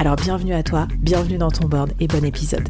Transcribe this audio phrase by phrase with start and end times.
[0.00, 2.66] Alors bienvenue à toi, bienvenue dans ton board et bon épisode.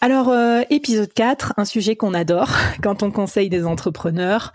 [0.00, 2.48] Alors, euh, épisode 4, un sujet qu'on adore
[2.82, 4.54] quand on conseille des entrepreneurs.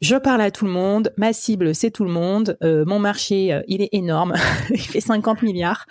[0.00, 3.52] Je parle à tout le monde, ma cible c'est tout le monde, euh, mon marché
[3.52, 4.34] euh, il est énorme,
[4.70, 5.86] il fait 50 milliards.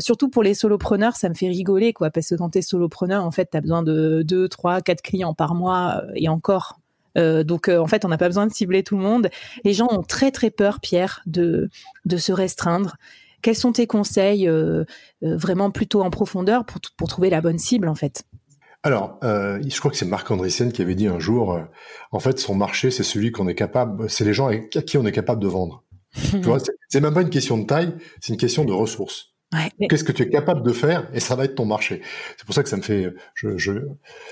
[0.00, 3.30] surtout pour les solopreneurs, ça me fait rigoler quoi, parce que quand t'es solopreneur, en
[3.30, 6.80] fait, t'as besoin de 2, 3, 4 clients par mois et encore.
[7.16, 9.28] Donc en fait, on n'a pas besoin de cibler tout le monde.
[9.64, 11.68] Les gens ont très très peur, Pierre, de
[12.04, 12.96] de se restreindre.
[13.42, 14.48] Quels sont tes conseils
[15.22, 18.24] vraiment plutôt en profondeur pour, pour trouver la bonne cible en fait?
[18.82, 21.62] Alors, euh, je crois que c'est Marc Andreessen qui avait dit un jour, euh,
[22.12, 25.04] en fait, son marché, c'est celui qu'on est capable, c'est les gens à qui on
[25.04, 25.84] est capable de vendre.
[26.14, 29.34] tu vois, c'est même pas une question de taille, c'est une question de ressources.
[29.88, 32.02] Qu'est-ce que tu es capable de faire et ça va être ton marché.
[32.36, 33.72] C'est pour ça que ça me fait, je, je,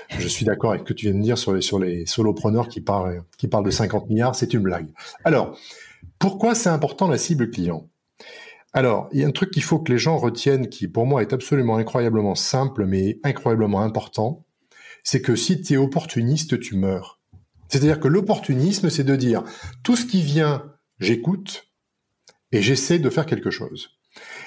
[0.09, 2.67] je suis d'accord avec ce que tu viens de dire sur les, sur les solopreneurs
[2.67, 4.87] qui parlent, qui parlent de 50 milliards, c'est une blague.
[5.23, 5.57] Alors,
[6.19, 7.89] pourquoi c'est important la cible client?
[8.73, 11.21] Alors, il y a un truc qu'il faut que les gens retiennent qui, pour moi,
[11.21, 14.45] est absolument incroyablement simple, mais incroyablement important.
[15.03, 17.19] C'est que si tu es opportuniste, tu meurs.
[17.69, 19.43] C'est-à-dire que l'opportunisme, c'est de dire
[19.83, 21.71] tout ce qui vient, j'écoute
[22.51, 23.96] et j'essaie de faire quelque chose.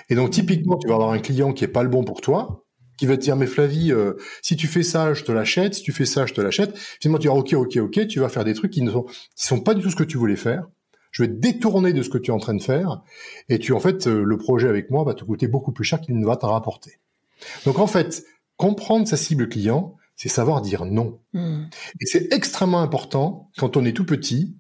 [0.08, 2.64] Et donc, typiquement, tu vas avoir un client qui est pas le bon pour toi,
[2.97, 5.82] qui va te dire mais Flavie, euh, si tu fais ça, je te l'achète, si
[5.82, 6.76] tu fais ça, je te l'achète.
[7.00, 9.47] Finalement, tu vas ok, ok, ok, tu vas faire des trucs qui ne sont, qui
[9.47, 10.66] sont pas du tout ce que tu voulais faire
[11.10, 13.03] je vais te détourner de ce que tu es en train de faire,
[13.48, 16.00] et tu, en fait, euh, le projet avec moi va te coûter beaucoup plus cher
[16.00, 16.98] qu'il ne va te rapporter.
[17.64, 18.25] Donc, en fait,
[18.56, 21.19] comprendre sa cible client, c'est savoir dire non.
[21.32, 21.64] Hmm.
[22.00, 24.56] Et c'est extrêmement important, quand on est tout petit,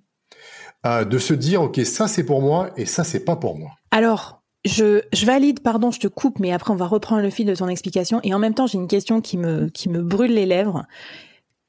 [0.86, 3.70] euh, de se dire, OK, ça c'est pour moi, et ça c'est pas pour moi.
[3.90, 7.54] Alors, je, valide, pardon, je te coupe, mais après on va reprendre le fil de
[7.54, 8.20] ton explication.
[8.22, 10.84] Et en même temps, j'ai une question qui me, qui me brûle les lèvres.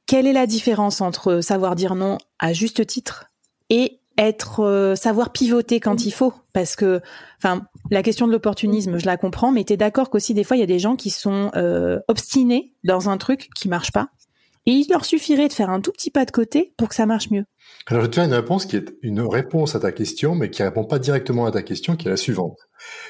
[0.06, 3.28] Quelle est la différence entre savoir dire non à juste titre
[3.70, 6.34] et être euh, savoir pivoter quand il faut?
[6.52, 7.02] Parce que
[7.38, 10.58] enfin la question de l'opportunisme je la comprends mais tu es d'accord qu'aussi des fois
[10.58, 14.10] il y a des gens qui sont euh, obstinés dans un truc qui marche pas?
[14.66, 17.06] Et il leur suffirait de faire un tout petit pas de côté pour que ça
[17.06, 17.46] marche mieux.
[17.88, 20.64] Alors je te fais une réponse qui est une réponse à ta question mais qui
[20.64, 22.58] répond pas directement à ta question qui est la suivante.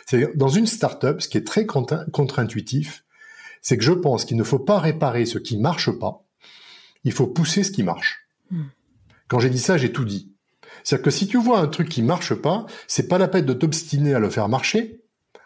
[0.06, 3.04] C'est dans une startup ce qui est très contre-intuitif
[3.62, 6.26] c'est que je pense qu'il ne faut pas réparer ce qui marche pas,
[7.04, 8.28] il faut pousser ce qui marche.
[8.50, 8.66] Hmm.
[9.28, 10.34] Quand j'ai dit ça, j'ai tout dit.
[10.84, 13.54] C'est-à-dire que si tu vois un truc qui marche pas, c'est pas la peine de
[13.54, 15.02] t'obstiner à le faire marcher,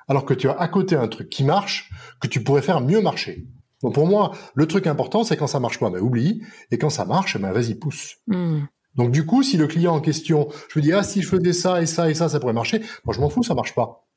[0.07, 3.01] alors que tu as à côté un truc qui marche, que tu pourrais faire mieux
[3.01, 3.45] marcher.
[3.85, 6.41] Donc pour moi, le truc important, c'est quand ça marche pas, ben oublie,
[6.71, 8.15] et quand ça marche, ben vas-y, pousse.
[8.25, 8.61] Hmm.
[8.95, 11.53] Donc du coup, si le client en question, je me dis, ah si je faisais
[11.53, 14.07] ça et ça et ça, ça pourrait marcher, moi je m'en fous, ça marche pas.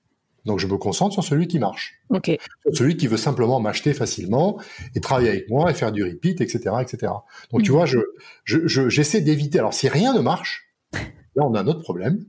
[0.46, 2.00] Donc je me concentre sur celui qui marche.
[2.08, 2.38] Okay.
[2.64, 4.58] Sur celui qui veut simplement m'acheter facilement
[4.94, 7.12] et travailler avec moi et faire du repeat, etc., etc.
[7.52, 7.74] Donc tu hmm.
[7.74, 7.98] vois, je,
[8.44, 9.58] je, j'essaie d'éviter.
[9.58, 10.64] Alors si rien ne marche,
[11.38, 12.24] Là, on a un autre problème.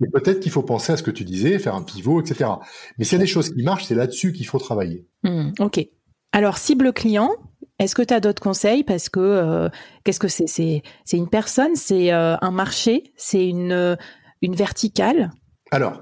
[0.00, 2.50] Mais peut-être qu'il faut penser à ce que tu disais, faire un pivot, etc.
[2.98, 5.06] Mais s'il y a des choses qui marchent, c'est là-dessus qu'il faut travailler.
[5.22, 5.88] Hmm, ok.
[6.32, 7.30] Alors, cible client,
[7.78, 8.84] est-ce que tu as d'autres conseils?
[8.84, 9.68] Parce que euh,
[10.04, 10.46] qu'est-ce que c'est?
[10.46, 10.82] C'est
[11.16, 13.96] une personne, c'est euh, un marché, c'est une, euh,
[14.40, 15.30] une verticale?
[15.70, 16.00] Alors,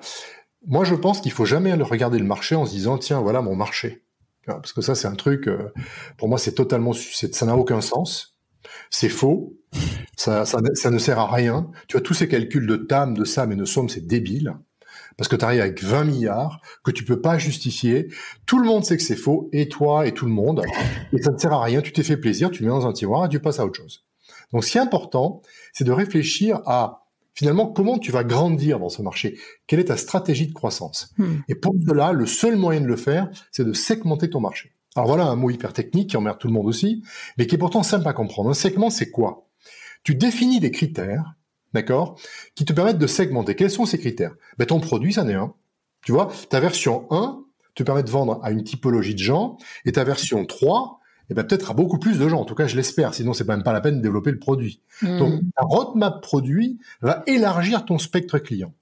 [0.67, 3.57] moi, je pense qu'il faut jamais regarder le marché en se disant tiens, voilà mon
[3.57, 4.05] marché.
[4.47, 5.49] Parce que ça, c'est un truc,
[6.17, 8.37] pour moi, c'est totalement, ça n'a aucun sens.
[8.91, 9.57] C'est faux.
[10.17, 11.71] Ça, ça, ne sert à rien.
[11.87, 14.57] Tu vois, tous ces calculs de TAM, de SAM et de SOM, c'est débile.
[15.21, 18.09] Parce que tu arrives avec 20 milliards que tu peux pas justifier.
[18.47, 20.63] Tout le monde sait que c'est faux, et toi, et tout le monde.
[21.13, 21.83] Et ça ne sert à rien.
[21.83, 24.07] Tu t'es fait plaisir, tu mets dans un tiroir et tu passes à autre chose.
[24.51, 25.43] Donc, ce qui est important,
[25.75, 29.39] c'est de réfléchir à finalement comment tu vas grandir dans ce marché.
[29.67, 31.13] Quelle est ta stratégie de croissance?
[31.19, 31.41] Hmm.
[31.49, 34.73] Et pour cela, le seul moyen de le faire, c'est de segmenter ton marché.
[34.97, 37.03] Alors voilà un mot hyper technique qui emmerde tout le monde aussi,
[37.37, 38.49] mais qui est pourtant simple à comprendre.
[38.49, 39.51] Un segment, c'est quoi?
[40.03, 41.35] Tu définis des critères
[41.73, 42.19] d'accord,
[42.55, 43.55] qui te permettent de segmenter.
[43.55, 44.35] Quels sont ces critères?
[44.59, 45.55] Ben, Ton produit, ça en est un.
[46.03, 47.45] Tu vois, ta version 1
[47.75, 51.01] te permet de vendre à une typologie de gens, et ta version 3,
[51.31, 52.41] eh ben, peut-être à beaucoup plus de gens.
[52.41, 53.15] En tout cas, je l'espère.
[53.15, 54.83] Sinon, c'est même pas la peine de développer le produit.
[55.03, 55.19] Hmm.
[55.19, 58.75] Donc, ta roadmap produit va élargir ton spectre client.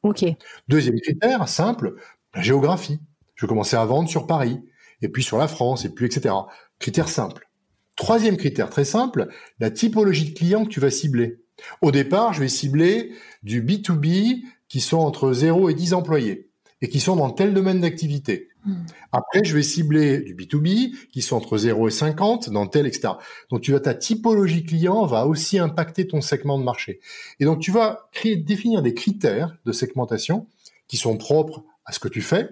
[0.68, 1.96] Deuxième critère, simple,
[2.34, 3.00] la géographie.
[3.34, 4.60] Je vais commencer à vendre sur Paris,
[5.02, 6.34] et puis sur la France, et puis etc.
[6.78, 7.48] Critère simple.
[7.96, 11.40] Troisième critère très simple, la typologie de clients que tu vas cibler.
[11.82, 13.12] Au départ, je vais cibler
[13.42, 16.48] du B2B qui sont entre 0 et 10 employés
[16.80, 18.48] et qui sont dans tel domaine d'activité.
[18.64, 18.74] Hmm.
[19.12, 23.14] Après, je vais cibler du B2B qui sont entre 0 et 50 dans tel, etc.
[23.50, 27.00] Donc, tu vas, ta typologie client va aussi impacter ton segment de marché.
[27.40, 30.46] Et donc, tu vas créer, définir des critères de segmentation
[30.86, 32.48] qui sont propres à ce que tu fais.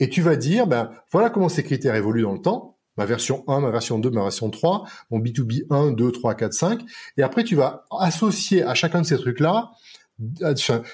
[0.00, 2.78] Et tu vas dire, ben, voilà comment ces critères évoluent dans le temps.
[2.96, 6.52] Ma version 1, ma version 2, ma version 3, mon B2B 1, 2, 3, 4,
[6.52, 6.80] 5.
[7.16, 9.70] Et après, tu vas associer à chacun de ces trucs-là,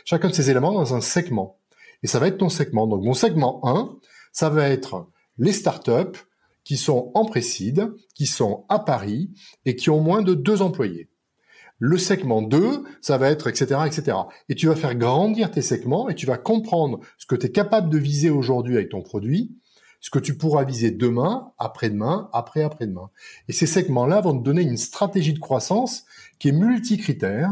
[0.05, 1.59] chacun de ces éléments dans un segment
[2.03, 2.87] et ça va être ton segment.
[2.87, 3.97] Donc mon segment 1,
[4.33, 6.19] ça va être les startups
[6.65, 9.31] qui sont en précide, qui sont à Paris
[9.65, 11.09] et qui ont moins de deux employés.
[11.79, 14.17] Le segment 2, ça va être etc., etc.
[14.49, 17.53] Et tu vas faire grandir tes segments et tu vas comprendre ce que tu es
[17.53, 19.57] capable de viser aujourd'hui avec ton produit,
[20.01, 23.11] ce que tu pourras viser demain, après-demain, après-après-demain.
[23.49, 26.05] Et ces segments-là vont te donner une stratégie de croissance
[26.39, 27.51] qui est multicritère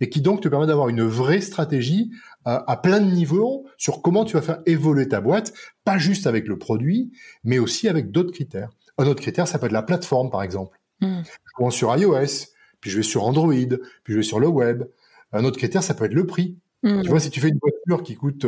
[0.00, 2.10] et qui donc te permet d'avoir une vraie stratégie
[2.44, 5.54] à, plein de niveaux sur comment tu vas faire évoluer ta boîte,
[5.84, 7.10] pas juste avec le produit,
[7.42, 8.70] mais aussi avec d'autres critères.
[8.98, 10.78] Un autre critère, ça peut être la plateforme, par exemple.
[11.00, 11.22] Hmm.
[11.24, 12.48] Je commence sur iOS,
[12.80, 14.84] puis je vais sur Android, puis je vais sur le web.
[15.32, 16.58] Un autre critère, ça peut être le prix.
[16.82, 17.00] Hmm.
[17.02, 18.46] Tu vois, si tu fais une voiture qui coûte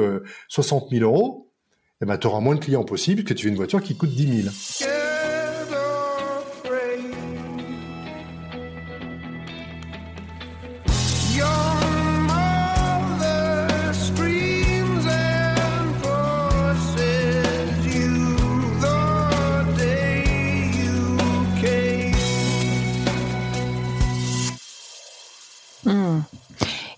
[0.49, 1.46] 60 euh, 000 euros,
[2.03, 4.11] eh ben, tu auras moins de clients possible que tu fais une voiture qui coûte
[4.11, 4.55] 10 000.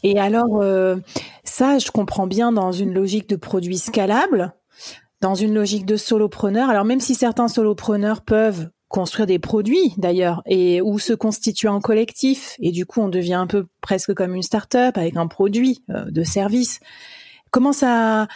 [0.04, 0.96] Et alors, euh,
[1.44, 4.54] ça, je comprends bien dans une logique de produit scalable,
[5.20, 6.70] dans une logique de solopreneur.
[6.70, 11.80] Alors même si certains solopreneurs peuvent construire des produits d'ailleurs et ou se constituer en
[11.80, 15.82] collectif et du coup on devient un peu presque comme une start-up avec un produit
[15.90, 16.80] euh, de service.
[17.50, 18.28] Comment ça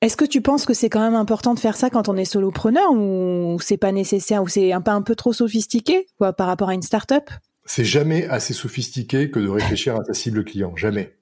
[0.00, 2.24] est-ce que tu penses que c'est quand même important de faire ça quand on est
[2.24, 6.68] solopreneur ou c'est pas nécessaire ou c'est un peu un peu trop sophistiqué par rapport
[6.68, 7.30] à une start-up?
[7.64, 11.18] C'est jamais assez sophistiqué que de réfléchir à ta cible client, jamais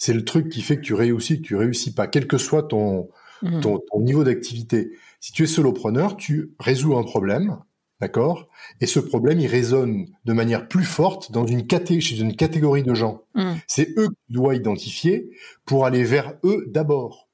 [0.00, 2.62] c'est le truc qui fait que tu réussis, que tu réussis pas, quel que soit
[2.62, 3.10] ton,
[3.42, 3.60] mmh.
[3.60, 4.92] ton, niveau d'activité.
[5.20, 7.58] Si tu es solopreneur, tu résous un problème,
[8.00, 8.48] d'accord?
[8.80, 11.66] Et ce problème, il résonne de manière plus forte dans une
[12.00, 13.22] chez une catégorie de gens.
[13.34, 13.52] Mmh.
[13.66, 15.30] C'est eux que tu dois identifier
[15.64, 17.28] pour aller vers eux d'abord.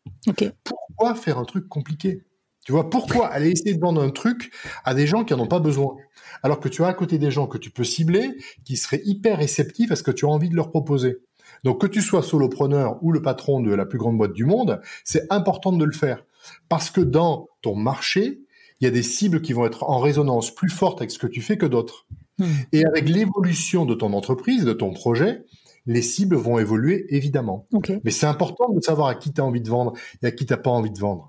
[0.64, 2.22] Pourquoi faire un truc compliqué?
[2.64, 4.52] Tu vois, pourquoi aller essayer de vendre un truc
[4.84, 5.96] à des gens qui n'en ont pas besoin?
[6.42, 9.38] Alors que tu as à côté des gens que tu peux cibler, qui seraient hyper
[9.38, 11.18] réceptifs à ce que tu as envie de leur proposer.
[11.64, 14.80] Donc que tu sois solopreneur ou le patron de la plus grande boîte du monde,
[15.04, 16.24] c'est important de le faire.
[16.68, 18.40] Parce que dans ton marché,
[18.80, 21.26] il y a des cibles qui vont être en résonance plus forte avec ce que
[21.26, 22.06] tu fais que d'autres.
[22.38, 22.46] Hmm.
[22.72, 25.44] Et avec l'évolution de ton entreprise, de ton projet,
[25.86, 27.66] les cibles vont évoluer évidemment.
[28.04, 30.44] Mais c'est important de savoir à qui tu as envie de vendre et à qui
[30.44, 31.28] tu n'as pas envie de vendre.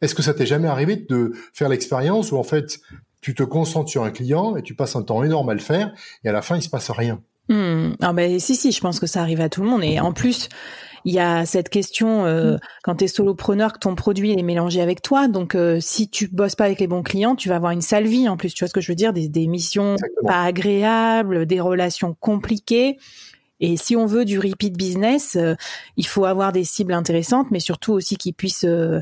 [0.00, 2.80] Est-ce que ça t'est jamais arrivé de faire l'expérience où en fait
[3.20, 5.92] tu te concentres sur un client et tu passes un temps énorme à le faire
[6.24, 7.20] et à la fin il se passe rien?
[7.48, 7.92] Hmm.
[8.00, 10.12] Ah ben si si, je pense que ça arrive à tout le monde et en
[10.12, 10.48] plus
[11.04, 12.58] il y a cette question euh, hmm.
[12.82, 16.26] quand tu es solopreneur que ton produit est mélangé avec toi donc euh, si tu
[16.26, 18.64] bosses pas avec les bons clients, tu vas avoir une sale vie en plus, tu
[18.64, 19.94] vois ce que je veux dire, des, des missions
[20.26, 22.98] pas agréables, des relations compliquées.
[23.60, 25.54] Et si on veut du repeat business, euh,
[25.96, 29.00] il faut avoir des cibles intéressantes, mais surtout aussi qui puissent, euh,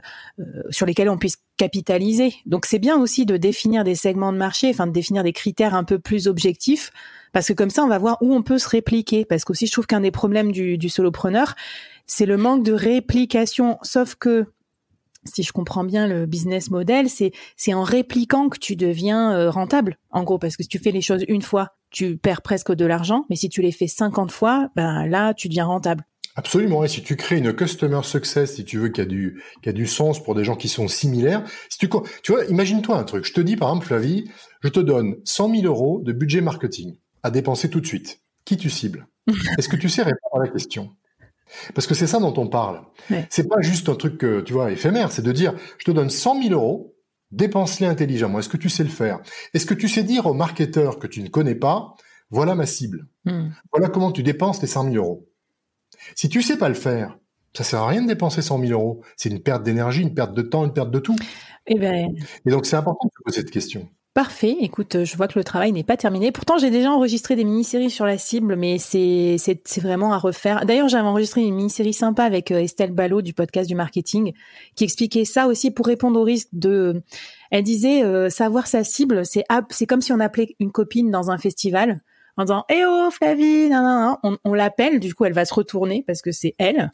[0.70, 2.34] sur lesquelles on puisse capitaliser.
[2.46, 5.74] Donc c'est bien aussi de définir des segments de marché, enfin de définir des critères
[5.74, 6.92] un peu plus objectifs
[7.34, 9.26] parce que comme ça, on va voir où on peut se répliquer.
[9.26, 11.54] Parce qu'aussi, je trouve qu'un des problèmes du, du solopreneur,
[12.06, 13.76] c'est le manque de réplication.
[13.82, 14.46] Sauf que
[15.24, 19.50] si je comprends bien le business model, c'est c'est en répliquant que tu deviens euh,
[19.50, 19.98] rentable.
[20.10, 22.84] En gros, parce que si tu fais les choses une fois, tu perds presque de
[22.84, 26.04] l'argent, mais si tu les fais 50 fois, ben là, tu deviens rentable.
[26.36, 26.82] Absolument.
[26.82, 29.72] Et si tu crées une customer success, si tu veux, qui a du, qui a
[29.72, 31.88] du sens pour des gens qui sont similaires, si tu,
[32.24, 33.24] tu vois, imagine-toi un truc.
[33.24, 34.28] Je te dis, par exemple, Flavie,
[34.62, 38.20] je te donne 100 000 euros de budget marketing à dépenser tout de suite.
[38.44, 39.06] Qui tu cibles?
[39.58, 40.90] Est-ce que tu sais répondre à la question?
[41.74, 42.80] Parce que c'est ça dont on parle.
[43.30, 45.12] C'est pas juste un truc, tu vois, éphémère.
[45.12, 46.93] C'est de dire, je te donne 100 000 euros,
[47.34, 48.38] dépense-les intelligemment.
[48.38, 49.20] Est-ce que tu sais le faire?
[49.52, 51.94] Est-ce que tu sais dire au marketeur que tu ne connais pas,
[52.30, 53.06] voilà ma cible.
[53.24, 53.50] Hmm.
[53.72, 55.28] Voilà comment tu dépenses tes 100 000 euros.
[56.14, 57.18] Si tu sais pas le faire,
[57.56, 59.02] ça sert à rien de dépenser 100 000 euros.
[59.16, 61.16] C'est une perte d'énergie, une perte de temps, une perte de tout.
[61.66, 62.14] Eh ben...
[62.46, 63.88] Et donc c'est important de se poser cette question.
[64.14, 64.56] Parfait.
[64.60, 66.30] Écoute, je vois que le travail n'est pas terminé.
[66.30, 70.64] Pourtant, j'ai déjà enregistré des mini-séries sur la cible, mais c'est c'est vraiment à refaire.
[70.66, 74.32] D'ailleurs, j'avais enregistré une mini-série sympa avec euh, Estelle Ballot du podcast du marketing,
[74.76, 77.02] qui expliquait ça aussi pour répondre au risque de.
[77.50, 81.32] Elle disait euh, savoir sa cible, c'est c'est comme si on appelait une copine dans
[81.32, 82.00] un festival
[82.36, 83.70] en disant Eh oh Flavie,
[84.22, 86.90] on, on l'appelle, du coup elle va se retourner parce que c'est elle.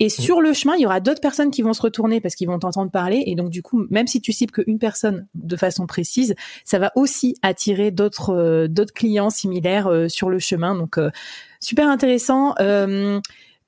[0.00, 2.48] Et sur le chemin, il y aura d'autres personnes qui vont se retourner parce qu'ils
[2.48, 3.22] vont t'entendre parler.
[3.26, 6.34] Et donc du coup, même si tu cibles qu'une personne de façon précise,
[6.64, 10.74] ça va aussi attirer d'autres euh, d'autres clients similaires euh, sur le chemin.
[10.74, 11.10] Donc euh,
[11.60, 12.54] super intéressant.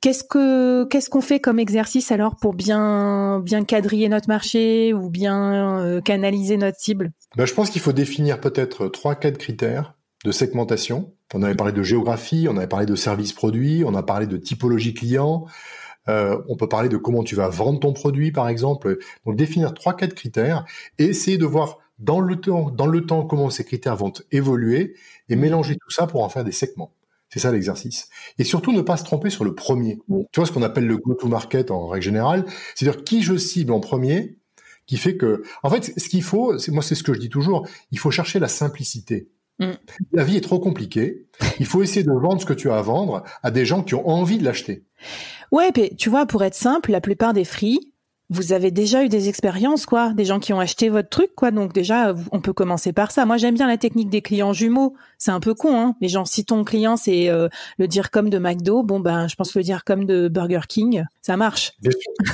[0.02, 5.08] Qu'est-ce que qu'est-ce qu'on fait comme exercice alors pour bien bien quadriller notre marché ou
[5.08, 7.12] bien canaliser notre cible?
[7.36, 9.95] Ben, je pense qu'il faut définir peut-être trois quatre critères
[10.26, 11.12] de segmentation.
[11.32, 14.36] On avait parlé de géographie, on avait parlé de services produits, on a parlé de
[14.36, 15.46] typologie client.
[16.08, 18.98] Euh, on peut parler de comment tu vas vendre ton produit, par exemple.
[19.24, 20.64] Donc définir trois, quatre critères
[20.98, 24.94] et essayer de voir dans le temps, dans le temps, comment ces critères vont évoluer
[25.28, 26.92] et mélanger tout ça pour en faire des segments.
[27.28, 28.08] C'est ça l'exercice.
[28.38, 29.98] Et surtout ne pas se tromper sur le premier.
[30.08, 33.80] Tu vois ce qu'on appelle le go-to-market en règle générale, c'est-à-dire qui je cible en
[33.80, 34.38] premier,
[34.86, 37.66] qui fait que, en fait, ce qu'il faut, moi c'est ce que je dis toujours,
[37.90, 39.28] il faut chercher la simplicité.
[39.58, 39.72] Mm.
[40.12, 41.26] La vie est trop compliquée.
[41.58, 43.94] Il faut essayer de vendre ce que tu as à vendre à des gens qui
[43.94, 44.84] ont envie de l'acheter.
[45.52, 47.92] Ouais, mais tu vois, pour être simple, la plupart des free,
[48.28, 51.52] vous avez déjà eu des expériences, quoi, des gens qui ont acheté votre truc, quoi.
[51.52, 53.24] Donc déjà, on peut commencer par ça.
[53.24, 54.94] Moi, j'aime bien la technique des clients jumeaux.
[55.18, 55.94] C'est un peu con, hein.
[56.00, 57.48] Mais genre, si ton client c'est euh,
[57.78, 61.04] le dire comme de McDo, bon ben, je pense le dire comme de Burger King,
[61.22, 61.72] ça marche.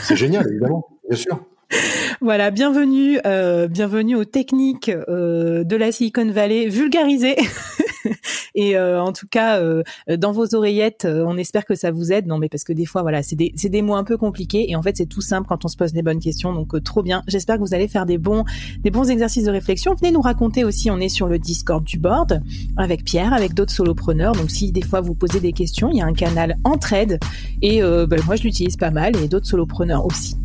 [0.02, 1.44] C'est génial, évidemment, bien sûr.
[2.20, 7.36] voilà, bienvenue, euh, bienvenue aux techniques euh, de la Silicon Valley vulgarisées.
[8.54, 9.82] Et euh, en tout cas, euh,
[10.16, 12.26] dans vos oreillettes, euh, on espère que ça vous aide.
[12.26, 14.70] Non, mais parce que des fois, voilà, c'est des, des mots un peu compliqués.
[14.70, 16.52] Et en fait, c'est tout simple quand on se pose des bonnes questions.
[16.52, 17.22] Donc, trop bien.
[17.26, 18.44] J'espère que vous allez faire des bons,
[18.80, 19.94] des bons exercices de réflexion.
[19.94, 20.90] Venez nous raconter aussi.
[20.90, 22.42] On est sur le Discord du board
[22.76, 24.34] avec Pierre, avec d'autres solopreneurs.
[24.34, 27.18] Donc, si des fois vous posez des questions, il y a un canal entraide.
[27.62, 30.36] Et ben, moi, je l'utilise pas mal et d'autres solopreneurs aussi.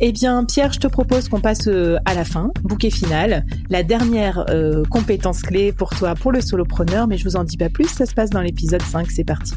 [0.00, 4.44] Eh bien, Pierre, je te propose qu'on passe à la fin, bouquet final, la dernière
[4.90, 7.06] compétence clé pour toi, pour le solopreneur.
[7.06, 9.54] Mais je vous en dis pas plus, ça se passe dans l'épisode 5, c'est parti.